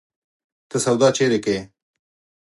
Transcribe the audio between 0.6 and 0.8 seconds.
ته